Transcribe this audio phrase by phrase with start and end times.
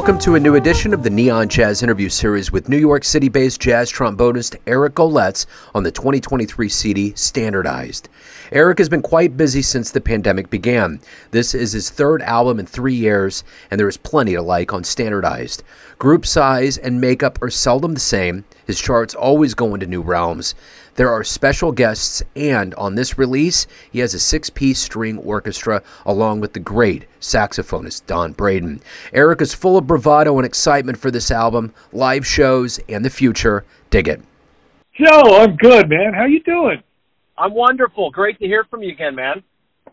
[0.00, 3.28] Welcome to a new edition of the Neon Jazz interview series with New York City
[3.28, 8.08] based jazz trombonist Eric Goletz on the 2023 CD Standardized.
[8.50, 11.00] Eric has been quite busy since the pandemic began.
[11.32, 14.84] This is his third album in three years, and there is plenty to like on
[14.84, 15.62] Standardized.
[15.98, 20.54] Group size and makeup are seldom the same, his charts always go into new realms.
[20.96, 25.82] There are special guests, and on this release, he has a six piece string orchestra
[26.04, 28.80] along with the great saxophonist Don Braden.
[29.12, 33.64] Eric is full of bravado and excitement for this album, live shows, and the future.
[33.90, 34.22] Dig it.
[34.94, 36.12] Joe, I'm good, man.
[36.14, 36.82] How you doing?
[37.38, 38.10] I'm wonderful.
[38.10, 39.42] Great to hear from you again, man.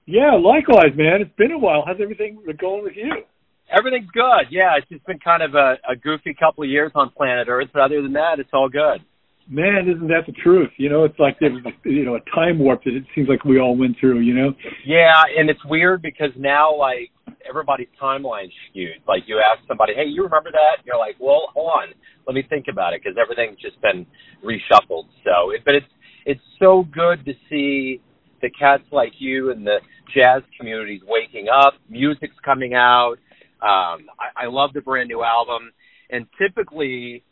[0.05, 1.21] Yeah, likewise, man.
[1.21, 1.83] It's been a while.
[1.85, 3.23] How's everything going with you?
[3.69, 4.47] Everything's good.
[4.49, 7.69] Yeah, it's just been kind of a, a goofy couple of years on planet Earth,
[7.73, 9.01] but other than that, it's all good.
[9.49, 10.71] Man, isn't that the truth?
[10.77, 13.59] You know, it's like there's you know a time warp that it seems like we
[13.59, 14.19] all went through.
[14.19, 14.53] You know.
[14.85, 17.11] Yeah, and it's weird because now like
[17.47, 19.01] everybody's timeline's skewed.
[19.07, 21.87] Like you ask somebody, "Hey, you remember that?" And you're like, "Well, hold on,
[22.27, 24.05] let me think about it," because everything's just been
[24.43, 25.07] reshuffled.
[25.23, 25.87] So, it, but it's
[26.25, 28.01] it's so good to see
[28.41, 29.79] the cats like you and the
[30.13, 31.73] jazz communities waking up.
[31.89, 33.15] Music's coming out.
[33.61, 35.71] Um, I, I love the brand new album,
[36.09, 37.23] and typically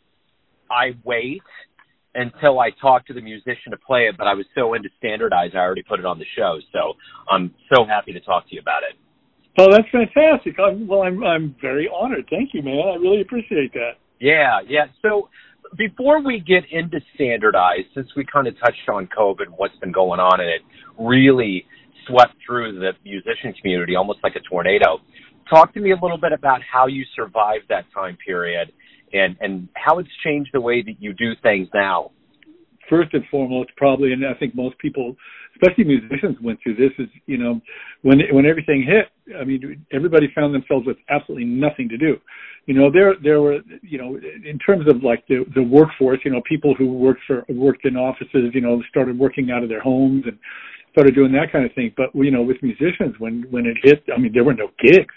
[0.70, 1.42] I wait
[2.16, 5.54] until I talked to the musician to play it, but I was so into standardized,
[5.54, 6.58] I already put it on the show.
[6.72, 6.94] So
[7.30, 8.96] I'm so happy to talk to you about it.
[9.58, 10.56] Oh, that's fantastic.
[10.58, 12.26] I'm, well, I'm I'm very honored.
[12.28, 12.78] Thank you, man.
[12.78, 13.92] I really appreciate that.
[14.20, 14.86] Yeah, yeah.
[15.02, 15.28] So
[15.76, 20.20] before we get into standardized, since we kind of touched on COVID, what's been going
[20.20, 20.62] on, and it
[20.98, 21.64] really
[22.06, 25.00] swept through the musician community almost like a tornado.
[25.48, 28.72] Talk to me a little bit about how you survived that time period
[29.18, 32.10] and and how it's changed the way that you do things now.
[32.88, 35.16] First and foremost, probably, and I think most people,
[35.56, 36.92] especially musicians, went through this.
[36.98, 37.60] Is you know,
[38.02, 42.16] when when everything hit, I mean, everybody found themselves with absolutely nothing to do.
[42.66, 46.30] You know, there there were you know, in terms of like the the workforce, you
[46.30, 49.80] know, people who worked for worked in offices, you know, started working out of their
[49.80, 50.38] homes and
[50.96, 51.92] started doing that kind of thing.
[51.96, 55.14] But you know, with musicians, when when it hit, I mean, there were no gigs,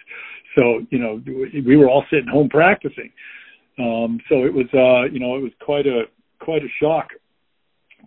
[0.57, 3.12] so you know, we were all sitting home practicing.
[3.79, 6.03] Um, so it was, uh, you know, it was quite a
[6.40, 7.07] quite a shock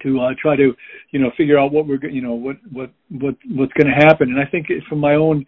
[0.03, 0.72] to uh, try to,
[1.10, 4.31] you know, figure out what we're, you know, what what what what's going to happen.
[4.31, 5.47] And I think from my own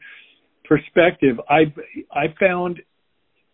[0.65, 1.73] perspective, I
[2.13, 2.81] I found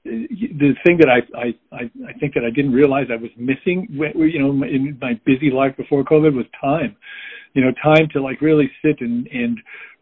[0.05, 3.89] the thing that I, I I I think that I didn't realize I was missing,
[3.91, 6.97] you know, in my busy life before COVID was time.
[7.53, 9.59] You know, time to like really sit and and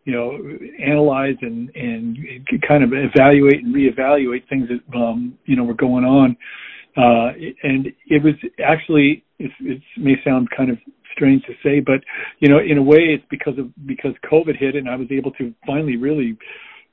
[0.08, 0.38] you know
[0.82, 2.16] analyze and and
[2.66, 6.34] kind of evaluate and reevaluate things that um you know were going on.
[6.96, 7.32] Uh
[7.62, 8.32] and it was
[8.64, 10.78] actually it, it may sound kind of
[11.12, 12.00] strange to say but
[12.38, 15.32] you know in a way it's because of because covid hit and i was able
[15.32, 16.38] to finally really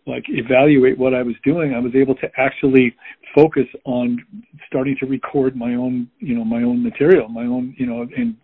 [0.08, 2.96] like evaluate what I was doing, I was able to actually
[3.34, 4.24] focus on
[4.68, 8.36] starting to record my own, you know, my own material, my own, you know, and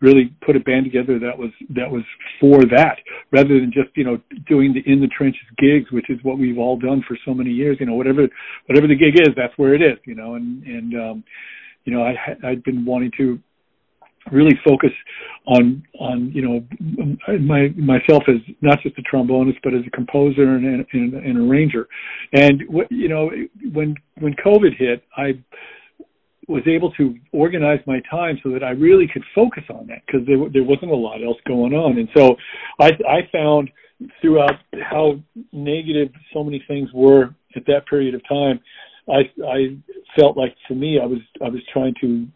[0.00, 2.02] really put a band together that was that was
[2.40, 2.96] for that,
[3.32, 6.58] rather than just, you know, doing the in the trenches gigs, which is what we've
[6.58, 7.76] all done for so many years.
[7.80, 8.26] You know, whatever
[8.66, 9.98] whatever the gig is, that's where it is.
[10.06, 11.24] You know, and and um,
[11.84, 12.14] you know, I
[12.44, 13.38] I'd been wanting to
[14.30, 14.90] really focus
[15.46, 16.64] on on you know
[17.40, 21.88] my myself as not just a trombonist but as a composer and and, and arranger
[22.34, 23.30] and what you know
[23.72, 25.32] when when covid hit i
[26.48, 30.26] was able to organize my time so that I really could focus on that because
[30.26, 31.96] there there wasn't a lot else going on.
[31.96, 32.34] And so
[32.80, 33.70] I I found
[34.20, 35.20] throughout how
[35.52, 38.58] negative so many things were at that period of time
[39.08, 39.76] I I
[40.18, 42.26] felt like for me I was I was trying to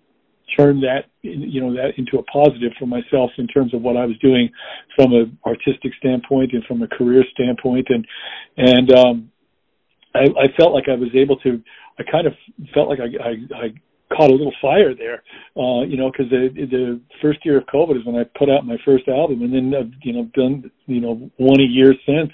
[0.57, 4.05] turn that you know that into a positive for myself in terms of what I
[4.05, 4.51] was doing
[4.97, 7.89] from an artistic standpoint and from a career standpoint.
[7.91, 8.07] And
[8.57, 9.31] and um
[10.15, 11.63] I, I felt like I was able to
[11.99, 12.35] I kind of
[12.73, 13.75] felt like I, I, I
[14.15, 15.23] caught a little fire there,
[15.57, 18.67] uh, you know, because the the first year of COVID is when I put out
[18.67, 22.31] my first album, and then I've you know done you know one a year since,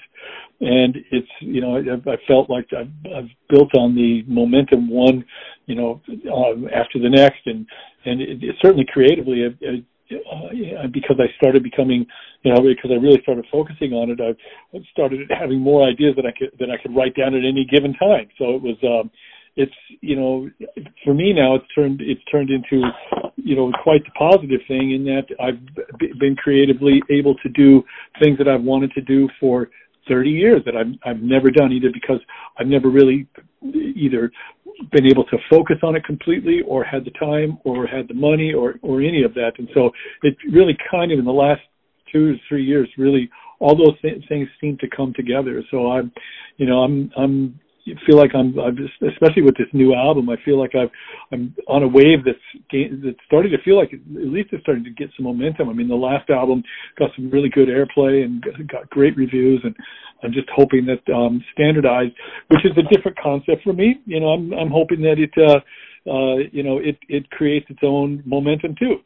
[0.61, 5.25] and it's you know I, I felt like I've, I've built on the momentum one,
[5.65, 7.65] you know, uh, after the next, and
[8.05, 9.41] and it, it certainly creatively.
[9.41, 12.05] It, it, uh, because I started becoming,
[12.43, 14.35] you know, because I really started focusing on it, I
[14.91, 17.93] started having more ideas that I could that I could write down at any given
[17.93, 18.27] time.
[18.37, 19.09] So it was, um,
[19.55, 20.49] it's you know
[21.03, 22.87] for me now it's turned it's turned into
[23.35, 25.59] you know quite the positive thing in that I've
[25.99, 27.83] b- been creatively able to do
[28.21, 29.69] things that I've wanted to do for
[30.07, 32.19] 30 years that I've I've never done either because
[32.57, 33.27] I've never really
[33.63, 34.31] either
[34.91, 38.53] been able to focus on it completely or had the time or had the money
[38.53, 39.51] or or any of that.
[39.57, 39.91] And so
[40.23, 41.61] it really kind of in the last
[42.11, 45.63] two to three years really all those th- things seem to come together.
[45.71, 46.11] So I'm
[46.57, 47.59] you know I'm I'm
[48.05, 50.89] feel like I'm, I'm just, especially with this new album, I feel like I've,
[51.31, 52.37] I'm on a wave that's
[52.71, 55.69] that's starting to feel like at least it's starting to get some momentum.
[55.69, 56.63] I mean, the last album
[56.97, 59.75] got some really good airplay and got great reviews, and
[60.23, 62.13] I'm just hoping that um, standardized,
[62.49, 63.99] which is a different concept for me.
[64.05, 65.59] You know, I'm I'm hoping that it, uh,
[66.09, 68.97] uh, you know, it it creates its own momentum too.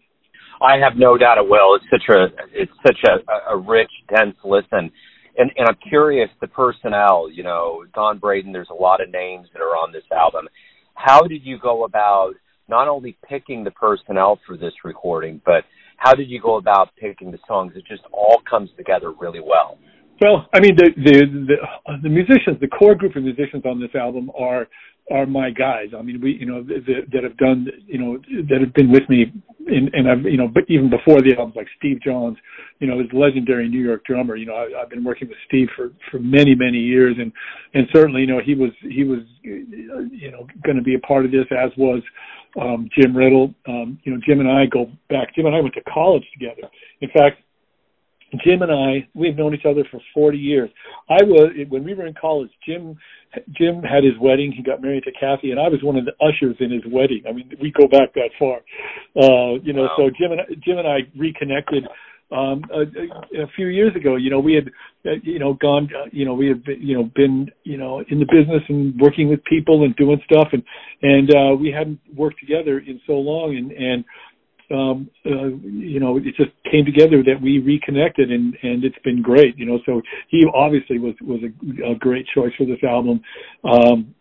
[0.62, 1.76] I have no doubt it will.
[1.76, 4.92] It's such a it's such a, a rich, dense listen
[5.38, 7.30] and and I'm curious the personnel.
[7.32, 8.52] You know, Don Braden.
[8.52, 10.48] There's a lot of names that are on this album.
[10.94, 12.34] How did you go about
[12.68, 15.64] not only picking the personnel for this recording, but
[15.98, 17.74] how did you go about picking the songs?
[17.76, 19.78] It just all comes together really well.
[20.22, 23.94] Well, I mean, the the the, the musicians, the core group of musicians on this
[23.96, 24.68] album are
[25.12, 25.90] are my guys.
[25.98, 28.18] I mean, we, you know, the, that have done, you know,
[28.50, 29.32] that have been with me,
[29.68, 32.38] and, and I've, you know, but even before the albums, like Steve Johns,
[32.80, 34.36] you know, is legendary New York drummer.
[34.36, 37.32] You know, I, I've been working with Steve for for many many years, and
[37.74, 41.26] and certainly, you know, he was he was, you know, going to be a part
[41.26, 42.02] of this, as was
[42.60, 43.54] um, Jim Ridl.
[43.68, 45.36] Um, you know, Jim and I go back.
[45.36, 46.68] Jim and I went to college together.
[47.02, 47.42] In fact,
[48.44, 50.70] Jim and I, we've known each other for 40 years.
[51.10, 52.50] I was when we were in college.
[52.68, 52.98] Jim,
[53.58, 54.52] Jim had his wedding.
[54.52, 57.24] He got married to Kathy, and I was one of the ushers in his wedding.
[57.28, 58.58] I mean, we go back that far.
[59.16, 59.96] Uh, you know, wow.
[59.98, 61.86] so Jim and Jim and I reconnected
[62.32, 62.82] um a,
[63.44, 64.68] a few years ago you know we had
[65.06, 68.04] uh, you know gone uh, you know we had been, you know been you know
[68.10, 70.64] in the business and working with people and doing stuff and
[71.04, 74.04] and uh we hadn't worked together in so long and and
[74.72, 79.22] um, uh, you know, it just came together that we reconnected and, and it's been
[79.22, 83.22] great, you know, so he obviously was, was a, a great choice for this album.
[83.64, 84.16] Um,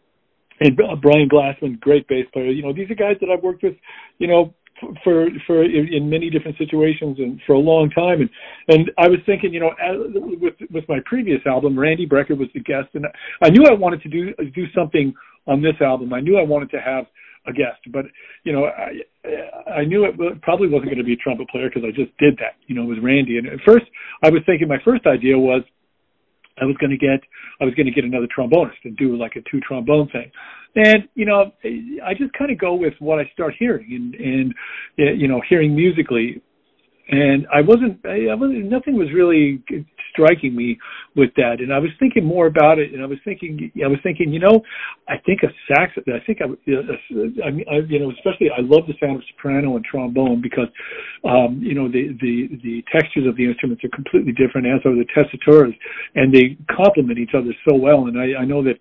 [0.60, 2.50] and Brian Glassman, great bass player.
[2.50, 3.74] You know, these are guys that I've worked with,
[4.18, 4.54] you know,
[5.02, 8.30] for for in many different situations and for a long time and
[8.68, 9.70] and I was thinking you know
[10.40, 13.06] with with my previous album Randy Brecker was the guest and
[13.40, 15.14] I knew I wanted to do do something
[15.46, 17.06] on this album I knew I wanted to have
[17.46, 17.80] a guest.
[17.92, 18.06] But
[18.44, 21.84] you know, I I knew it probably wasn't going to be a trumpet player because
[21.86, 22.56] I just did that.
[22.66, 23.38] You know, with Randy.
[23.38, 23.84] And at first,
[24.22, 25.62] I was thinking my first idea was
[26.60, 27.20] I was going to get
[27.60, 30.30] I was going to get another trombonist and do like a two trombone thing.
[30.76, 31.52] And you know,
[32.04, 34.54] I just kind of go with what I start hearing and and
[34.98, 36.42] eh, you know, hearing musically
[37.08, 39.62] and I wasn't, I wasn't, nothing was really
[40.10, 40.78] striking me
[41.16, 41.60] with that.
[41.60, 44.40] And I was thinking more about it, and I was thinking, I was thinking, you
[44.40, 44.62] know,
[45.08, 48.94] I think a sax, I think I, I I, you know, especially I love the
[49.00, 50.68] sound of soprano and trombone because,
[51.24, 54.94] um, you know, the the the textures of the instruments are completely different, as are
[54.94, 55.74] the tessituras,
[56.14, 58.06] and they complement each other so well.
[58.06, 58.78] And I, I know that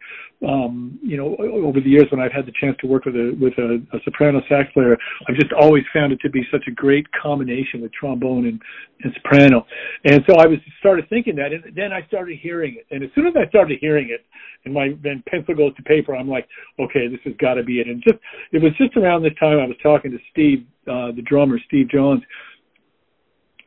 [0.47, 3.35] um, you know, over the years when I've had the chance to work with a
[3.39, 4.97] with a, a soprano sax player,
[5.27, 8.61] I've just always found it to be such a great combination with trombone and,
[9.03, 9.65] and soprano.
[10.03, 12.85] And so I was started thinking that, and then I started hearing it.
[12.93, 14.25] And as soon as I started hearing it,
[14.65, 16.47] and my then pencil goes to paper, I'm like,
[16.79, 17.87] okay, this has got to be it.
[17.87, 18.19] And just
[18.51, 21.89] it was just around this time I was talking to Steve, uh, the drummer, Steve
[21.89, 22.21] Johns,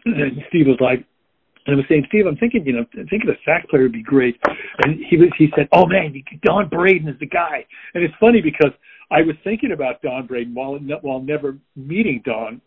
[0.04, 1.04] and Steve was like,
[1.66, 3.92] and I was saying, Steve, I'm thinking, you know, I'm thinking a sax player would
[3.92, 4.38] be great.
[4.84, 6.14] And he was, he said, oh man,
[6.44, 7.66] Don Braden is the guy.
[7.94, 8.70] And it's funny because
[9.10, 12.60] I was thinking about Don Braden while while never meeting Don.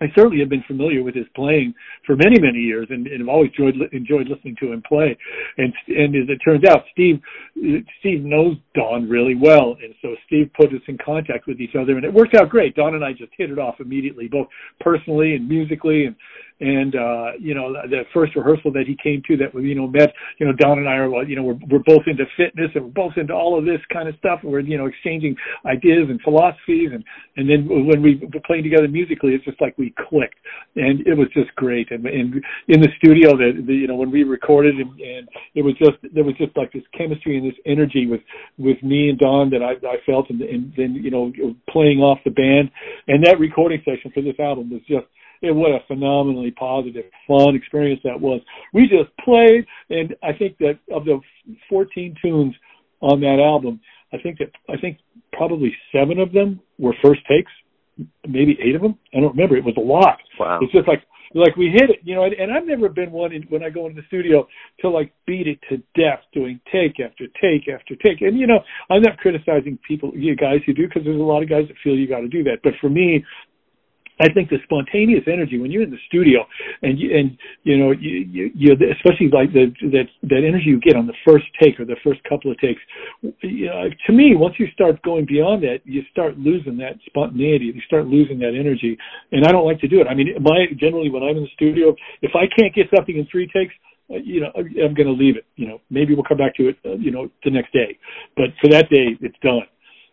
[0.00, 1.74] I certainly have been familiar with his playing
[2.06, 5.16] for many, many years, and, and have always enjoyed enjoyed listening to him play.
[5.58, 7.20] And and as it turns out, Steve
[8.00, 11.96] Steve knows Don really well, and so Steve put us in contact with each other,
[11.96, 12.74] and it worked out great.
[12.74, 14.48] Don and I just hit it off immediately, both
[14.80, 16.16] personally and musically, and
[16.60, 19.88] and uh you know the first rehearsal that he came to that we you know
[19.88, 22.84] met you know Don and I are you know we're we're both into fitness and
[22.84, 24.40] we're both into all of this kind of stuff.
[24.42, 26.90] And we're you know exchanging ideas and philosophies.
[26.92, 27.04] And
[27.36, 30.38] and then when we were playing together musically it's just like we clicked.
[30.76, 31.90] And it was just great.
[31.90, 32.34] And and
[32.68, 35.98] in the studio that the, you know when we recorded and, and it was just
[36.14, 38.22] there was just like this chemistry and this energy with
[38.58, 40.30] with me and Don that I I felt.
[40.30, 41.32] And, and then you know
[41.68, 42.70] playing off the band.
[43.08, 45.06] And that recording session for this album was just
[45.48, 48.40] and what a phenomenally positive, fun experience that was.
[48.72, 51.20] We just played, and I think that of the
[51.68, 52.54] 14 tunes
[53.00, 53.80] on that album,
[54.12, 54.98] I think that I think
[55.32, 57.52] probably seven of them were first takes,
[58.26, 58.98] maybe eight of them.
[59.12, 59.56] I don't remember.
[59.56, 60.18] It was a lot.
[60.38, 60.60] Wow.
[60.62, 61.02] It's just like
[61.34, 62.24] like we hit it, you know.
[62.24, 64.46] And, and I've never been one in, when I go into the studio
[64.80, 68.22] to like beat it to death, doing take after take after take.
[68.22, 71.42] And you know, I'm not criticizing people, you guys who do, because there's a lot
[71.42, 72.58] of guys that feel you got to do that.
[72.62, 73.24] But for me,
[74.20, 76.46] I think the spontaneous energy when you're in the studio
[76.82, 80.80] and you, and you know you, you, you especially like the that that energy you
[80.80, 82.80] get on the first take or the first couple of takes.
[83.42, 87.66] You know, to me, once you start going beyond that, you start losing that spontaneity.
[87.74, 88.96] You start losing that energy,
[89.32, 90.06] and I don't like to do it.
[90.06, 93.26] I mean, my generally when I'm in the studio, if I can't get something in
[93.26, 93.74] three takes,
[94.10, 95.46] uh, you know, I'm going to leave it.
[95.56, 97.98] You know, maybe we'll come back to it, uh, you know, the next day.
[98.36, 99.62] But for that day, it's done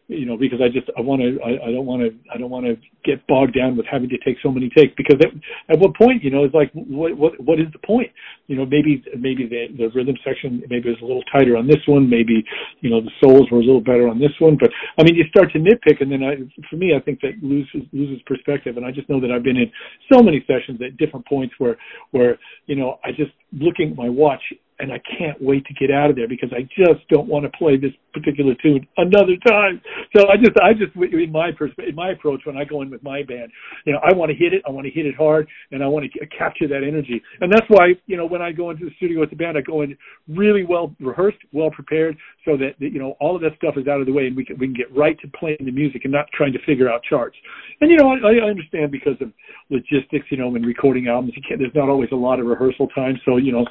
[0.07, 2.49] you know, because I just I want to I, I don't want to I don't
[2.49, 5.31] want to get bogged down with having to take so many takes because at,
[5.71, 8.11] at what point you know it's like what what what is the point?
[8.47, 11.79] You know, maybe maybe the the rhythm section maybe was a little tighter on this
[11.87, 12.43] one, maybe
[12.81, 15.23] you know the solos were a little better on this one, but I mean you
[15.29, 16.35] start to nitpick and then I
[16.69, 19.57] for me I think that loses loses perspective and I just know that I've been
[19.57, 19.71] in
[20.11, 21.77] so many sessions at different points where
[22.11, 24.43] where you know I just looking at my watch
[24.81, 27.51] and I can't wait to get out of there because I just don't want to
[27.57, 29.81] play this particular tune another time.
[30.15, 32.89] So I just, I just, in my perspective, in my approach when I go in
[32.89, 33.51] with my band,
[33.85, 35.87] you know, I want to hit it, I want to hit it hard, and I
[35.87, 37.21] want to capture that energy.
[37.39, 39.61] And that's why, you know, when I go into the studio with the band, I
[39.61, 39.95] go in
[40.27, 43.99] really well rehearsed, well prepared, so that you know all of that stuff is out
[43.99, 46.11] of the way, and we can we can get right to playing the music and
[46.11, 47.37] not trying to figure out charts.
[47.79, 49.31] And you know, I, I understand because of
[49.69, 52.87] logistics, you know, when recording albums, you can't, there's not always a lot of rehearsal
[52.89, 53.65] time, so you know,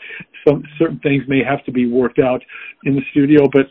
[0.46, 2.42] some certain things may have to be worked out
[2.84, 3.66] in the studio, but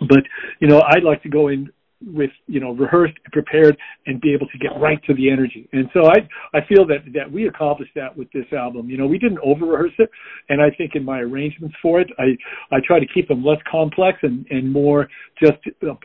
[0.00, 0.22] but
[0.60, 1.70] you know, I'd like to go in
[2.04, 5.68] with you know rehearsed and prepared and be able to get right to the energy.
[5.72, 6.16] And so i
[6.54, 8.90] i feel that that we accomplished that with this album.
[8.90, 10.10] You know we didn't over rehearse it
[10.50, 12.36] and i think in my arrangements for it i
[12.70, 15.08] i try to keep them less complex and and more
[15.42, 15.58] just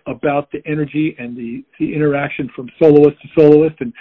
[0.08, 3.76] about the energy and the the interaction from soloist to soloist.
[3.82, 3.94] And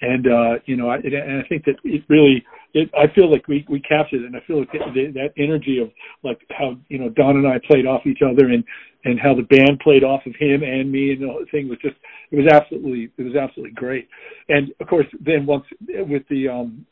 [0.00, 2.44] and uh you know I, and I think that it really
[2.76, 5.80] it, I feel like we we captured it, and I feel like that, that energy
[5.80, 5.90] of
[6.22, 8.62] like how you know Don and I played off each other, and
[9.04, 11.78] and how the band played off of him and me, and the whole thing was
[11.80, 11.96] just
[12.30, 14.08] it was absolutely it was absolutely great.
[14.50, 16.84] And of course, then once with the um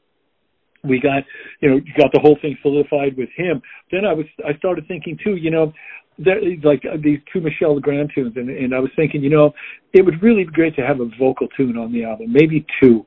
[0.84, 1.22] we got
[1.60, 3.60] you know got the whole thing solidified with him,
[3.92, 5.70] then I was I started thinking too, you know,
[6.18, 9.52] there, like uh, these two Michel Legrand tunes, and, and I was thinking, you know,
[9.92, 13.04] it would really be great to have a vocal tune on the album, maybe two,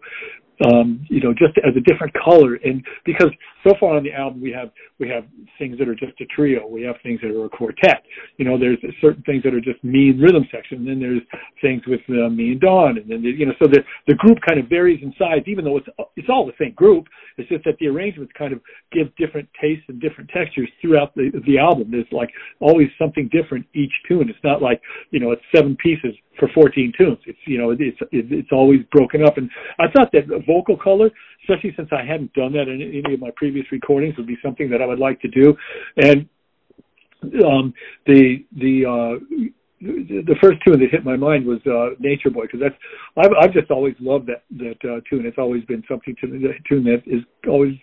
[0.65, 2.55] um, you know, just as a different color.
[2.63, 3.29] And because
[3.65, 5.25] so far on the album we have we have
[5.59, 8.03] things that are just a trio, we have things that are a quartet.
[8.37, 11.21] You know, there's certain things that are just me and rhythm section, and then there's
[11.61, 14.59] things with uh, me and Don, and then you know, so the the group kind
[14.59, 17.05] of varies in size, even though it's it's all the same group.
[17.37, 18.61] It's just that the arrangements kind of
[18.91, 21.91] give different tastes and different textures throughout the the album.
[21.91, 24.29] There's like always something different each tune.
[24.29, 27.17] It's not like you know it's seven pieces for 14 tunes.
[27.25, 31.09] It's you know it's it's always broken up, and I thought that vocal color,
[31.43, 34.69] especially since I hadn't done that in any of my previous recordings, would be something
[34.69, 35.55] that I would like to do.
[35.97, 36.27] And
[37.45, 37.73] um,
[38.05, 39.45] the the uh,
[39.79, 42.75] the first tune that hit my mind was uh, Nature Boy because that's
[43.15, 45.25] I've, I've just always loved that that uh, tune.
[45.25, 47.73] It's always been something to the tune that is always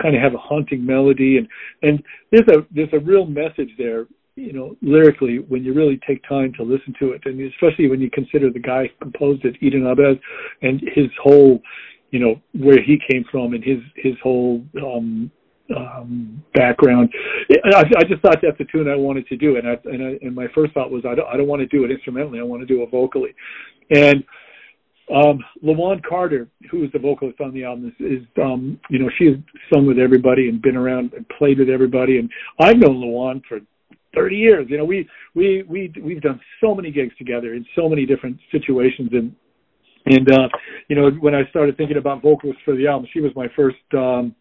[0.00, 1.48] kind of have a haunting melody and
[1.82, 6.26] and there's a there's a real message there you know, lyrically when you really take
[6.28, 9.56] time to listen to it, and especially when you consider the guy who composed it,
[9.60, 10.18] Eden Ahbez,
[10.62, 11.60] and his whole,
[12.10, 15.30] you know, where he came from and his his whole um
[15.76, 17.10] um background.
[17.74, 20.18] I, I just thought that's a tune I wanted to do, and I, and, I,
[20.24, 22.40] and my first thought was I don't I don't want to do it instrumentally.
[22.40, 23.34] I want to do it vocally,
[23.90, 24.24] and
[25.12, 29.10] um, LaJuan Carter, who is the vocalist on the album, is, is um, you know,
[29.18, 29.36] she's
[29.72, 32.18] sung with everybody and been around and played with everybody.
[32.18, 33.58] And I've known LaJuan for
[34.14, 34.66] 30 years.
[34.68, 38.38] You know, we we we we've done so many gigs together in so many different
[38.50, 39.34] situations and
[40.06, 40.48] and uh
[40.88, 43.76] you know, when I started thinking about vocalists for the album, she was my first
[43.94, 44.34] um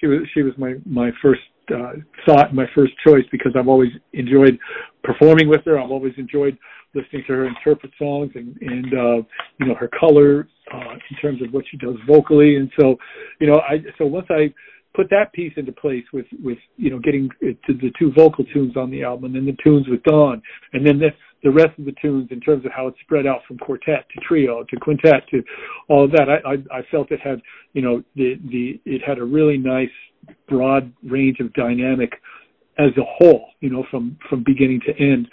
[0.00, 1.42] she was she was my my first
[1.74, 1.92] uh
[2.26, 4.58] thought, my first choice because I've always enjoyed
[5.02, 5.78] performing with her.
[5.78, 6.56] I've always enjoyed
[6.94, 9.22] listening to her interpret songs and and uh
[9.58, 12.96] you know, her color uh in terms of what she does vocally and so
[13.40, 14.52] you know, I so once I
[14.94, 18.76] put that piece into place with with you know getting to the two vocal tunes
[18.76, 20.42] on the album and then the tunes with Don
[20.72, 21.10] and then the
[21.42, 24.20] the rest of the tunes in terms of how it's spread out from quartet to
[24.26, 25.42] trio to quintet to
[25.88, 27.40] all that I I, I felt it had
[27.72, 29.88] you know the the it had a really nice
[30.48, 32.12] broad range of dynamic
[32.78, 35.28] as a whole you know from from beginning to end.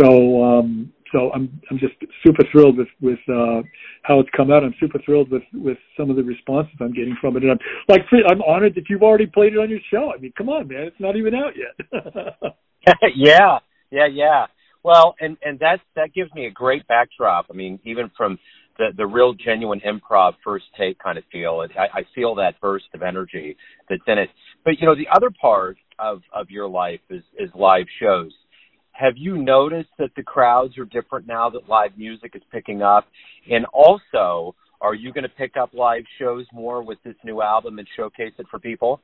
[0.00, 3.62] So um so I'm I'm just super thrilled with with uh,
[4.02, 4.64] how it's come out.
[4.64, 7.58] I'm super thrilled with with some of the responses I'm getting from it, and I'm
[7.88, 10.12] like I'm honored that you've already played it on your show.
[10.14, 11.92] I mean, come on, man, it's not even out yet.
[13.14, 13.58] yeah,
[13.90, 14.46] yeah, yeah.
[14.82, 17.46] Well, and and that that gives me a great backdrop.
[17.50, 18.38] I mean, even from
[18.78, 21.64] the the real genuine improv first take kind of feel.
[21.78, 23.56] I, I feel that burst of energy
[23.88, 24.30] that's in it.
[24.64, 28.32] But you know, the other part of of your life is is live shows
[28.92, 33.06] have you noticed that the crowds are different now that live music is picking up?
[33.50, 37.78] And also, are you going to pick up live shows more with this new album
[37.78, 39.00] and showcase it for people?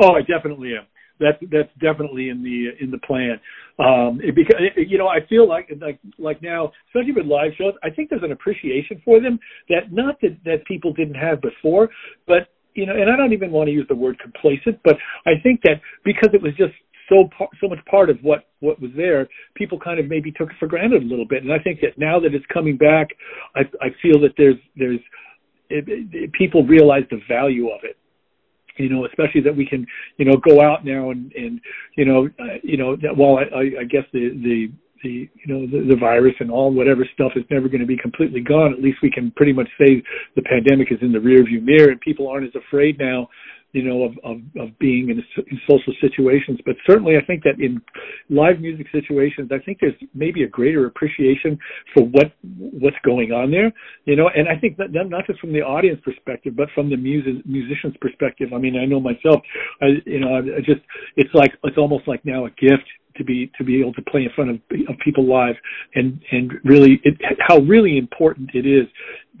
[0.00, 0.86] Oh, I definitely am.
[1.20, 3.38] That's that's definitely in the in the plan.
[3.78, 7.74] Um, it, because you know, I feel like like like now, especially with live shows,
[7.84, 9.38] I think there's an appreciation for them
[9.68, 11.88] that not that that people didn't have before,
[12.26, 15.32] but you know, and I don't even want to use the word complacent, but I
[15.40, 16.74] think that because it was just
[17.08, 17.28] so
[17.60, 20.66] so much part of what what was there, people kind of maybe took it for
[20.68, 21.42] granted a little bit.
[21.42, 23.08] And I think that now that it's coming back,
[23.54, 25.00] I I feel that there's there's
[25.70, 27.96] it, it, people realize the value of it
[28.76, 31.60] you know, especially that we can, you know, go out now and, and,
[31.96, 35.46] you know, uh, you know, that while I, I, I guess the, the, the, you
[35.46, 38.72] know, the, the virus and all whatever stuff is never going to be completely gone.
[38.72, 40.02] At least we can pretty much say
[40.34, 43.28] the pandemic is in the rearview mirror and people aren't as afraid now
[43.74, 46.60] you know, of, of, of being in, in social situations.
[46.64, 47.82] But certainly I think that in
[48.30, 51.58] live music situations, I think there's maybe a greater appreciation
[51.92, 53.72] for what, what's going on there,
[54.04, 56.96] you know, and I think that not just from the audience perspective, but from the
[56.96, 58.52] music, musician's perspective.
[58.54, 59.42] I mean, I know myself,
[59.82, 60.80] I, you know, I just,
[61.16, 64.22] it's like, it's almost like now a gift to be to be able to play
[64.22, 64.56] in front of,
[64.88, 65.54] of people live
[65.94, 68.86] and and really it, how really important it is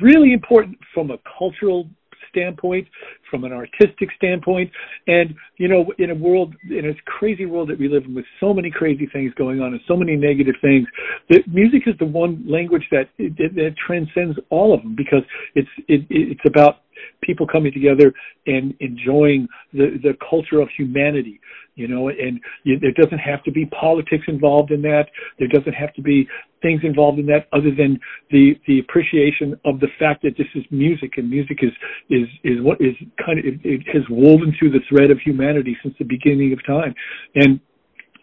[0.00, 1.88] really important from a cultural
[2.34, 2.86] standpoint,
[3.30, 4.70] from an artistic standpoint,
[5.06, 8.26] and you know, in a world, in a crazy world that we live in, with
[8.40, 10.86] so many crazy things going on and so many negative things,
[11.30, 15.22] that music is the one language that that, that transcends all of them because
[15.54, 16.78] it's it, it's about
[17.22, 18.12] people coming together
[18.46, 21.40] and enjoying the the culture of humanity
[21.74, 25.06] you know and you, there doesn't have to be politics involved in that
[25.38, 26.26] there doesn't have to be
[26.62, 27.98] things involved in that other than
[28.30, 31.72] the the appreciation of the fact that this is music and music is
[32.10, 32.94] is is what is
[33.24, 36.64] kind of it, it has woven through the thread of humanity since the beginning of
[36.66, 36.94] time
[37.34, 37.60] and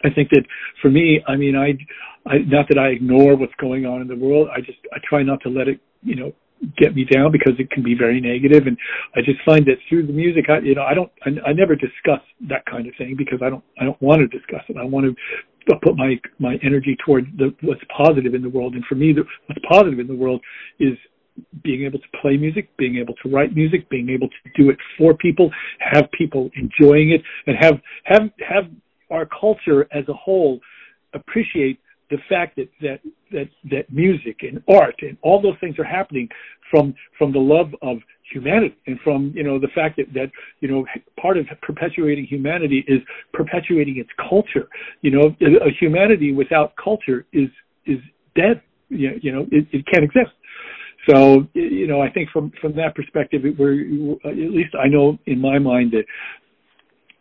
[0.03, 0.43] I think that
[0.81, 1.77] for me, I mean, I,
[2.27, 4.49] I, not that I ignore what's going on in the world.
[4.51, 6.33] I just, I try not to let it, you know,
[6.77, 8.67] get me down because it can be very negative.
[8.67, 8.77] And
[9.15, 11.75] I just find that through the music I you know I don't I, I never
[11.75, 14.77] discuss that kind of thing because I don't I don't want to discuss it.
[14.77, 18.75] I want to put my my energy toward the what's positive in the world.
[18.75, 20.41] And for me the, what's positive in the world
[20.79, 20.97] is
[21.63, 24.77] being able to play music, being able to write music, being able to do it
[24.97, 25.49] for people,
[25.79, 28.65] have people enjoying it, and have have have
[29.09, 30.59] our culture as a whole
[31.13, 31.79] appreciate
[32.11, 32.99] the fact that that
[33.31, 36.29] that that music and art and all those things are happening
[36.69, 37.97] from from the love of
[38.31, 40.85] humanity and from you know the fact that that you know
[41.19, 42.99] part of perpetuating humanity is
[43.33, 44.67] perpetuating its culture.
[45.01, 47.49] You know a humanity without culture is
[47.85, 47.99] is
[48.35, 48.61] dead.
[48.89, 50.31] You, you know it, it can't exist.
[51.09, 53.73] So you know i think from from that perspective it, we're
[54.23, 56.05] at least i know in my mind that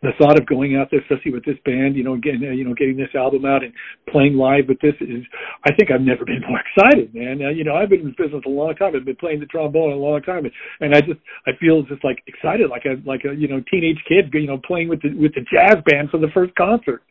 [0.01, 2.73] the thought of going out there, especially with this band, you know, getting you know
[2.73, 3.71] getting this album out and
[4.09, 5.23] playing live with this is,
[5.63, 7.41] I think I've never been more excited, man.
[7.41, 8.95] Uh, you know, I've been in business a long time.
[8.95, 12.03] I've been playing the trombone a long time, and, and I just I feel just
[12.03, 15.13] like excited, like a like a you know teenage kid, you know, playing with the
[15.13, 17.03] with the jazz band for the first concert.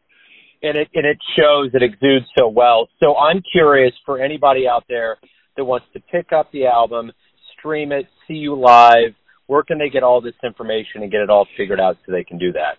[0.62, 2.88] And it and it shows, it exudes so well.
[3.02, 5.16] So I'm curious for anybody out there
[5.56, 7.12] that wants to pick up the album,
[7.56, 9.14] stream it, see you live
[9.50, 12.22] where can they get all this information and get it all figured out so they
[12.22, 12.78] can do that?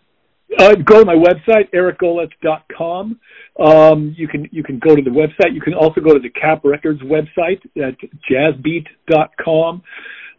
[0.58, 3.20] Uh, go to my website, ericgoletz.com.
[3.60, 5.54] Um, you can you can go to the website.
[5.54, 7.96] You can also go to the Cap Records website at
[8.30, 9.84] jazzbeat.com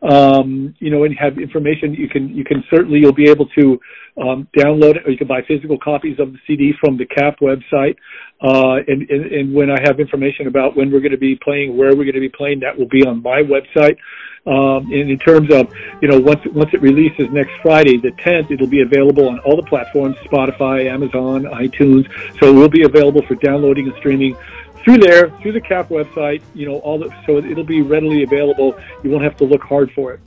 [0.03, 1.95] um, you know, and have information.
[1.95, 3.81] You can you can certainly you'll be able to
[4.21, 7.39] um, download it, or you can buy physical copies of the CD from the CAP
[7.41, 7.97] website.
[8.43, 11.77] Uh, and, and, and when I have information about when we're going to be playing,
[11.77, 13.97] where we're going to be playing, that will be on my website.
[14.45, 18.51] Um, and in terms of, you know, once once it releases next Friday, the 10th,
[18.51, 22.11] it'll be available on all the platforms: Spotify, Amazon, iTunes.
[22.41, 24.37] So it will be available for downloading and streaming
[24.85, 28.79] through there, through the CAP website, you know, all the, so it'll be readily available.
[29.03, 30.21] You won't have to look hard for it.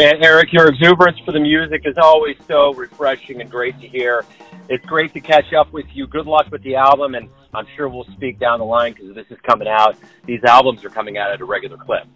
[0.00, 4.24] And Eric, your exuberance for the music is always so refreshing and great to hear.
[4.68, 6.06] It's great to catch up with you.
[6.06, 9.26] Good luck with the album, and I'm sure we'll speak down the line because this
[9.30, 9.96] is coming out.
[10.26, 12.06] These albums are coming out at a regular clip.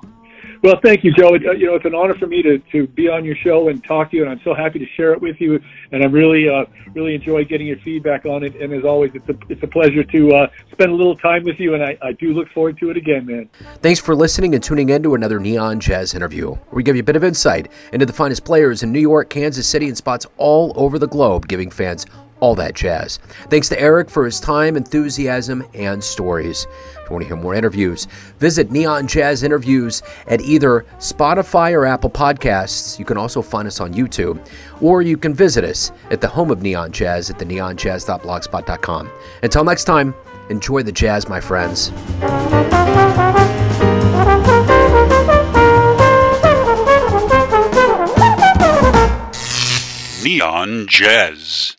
[0.63, 1.35] Well, thank you, Joe.
[1.35, 3.69] It, uh, you know, it's an honor for me to, to be on your show
[3.69, 5.61] and talk to you, and I'm so happy to share it with you.
[5.91, 8.55] And I really, uh, really enjoy getting your feedback on it.
[8.57, 11.59] And as always, it's a, it's a pleasure to uh, spend a little time with
[11.59, 13.49] you, and I, I do look forward to it again, man.
[13.81, 17.01] Thanks for listening and tuning in to another Neon Jazz interview, where we give you
[17.01, 20.27] a bit of insight into the finest players in New York, Kansas City, and spots
[20.37, 22.07] all over the globe, giving fans
[22.43, 23.21] all that jazz.
[23.49, 26.67] Thanks to Eric for his time, enthusiasm, and stories.
[27.01, 28.09] If you want to hear more interviews,
[28.41, 32.99] visit Neon Jazz Interviews at either Spotify or Apple Podcasts.
[32.99, 34.45] You can also find us on YouTube,
[34.81, 39.11] or you can visit us at the home of Neon Jazz at the neonjazz.blogspot.com.
[39.45, 40.13] Until next time,
[40.51, 41.93] enjoy the jazz, my friends.
[50.25, 51.77] Neon Jazz.